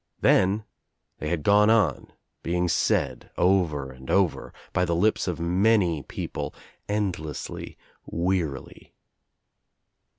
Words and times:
Then 0.19 0.63
they 1.19 1.29
had 1.29 1.43
gone 1.43 1.69
on 1.69 2.11
being 2.41 2.67
said, 2.67 3.29
over 3.37 3.91
and 3.91 4.09
over, 4.09 4.51
by• 4.73 4.81
the 4.87 4.95
lips 4.95 5.27
of 5.27 5.39
many 5.39 6.01
people, 6.01 6.55
endlessly, 6.89 7.77
wearily. 8.07 8.95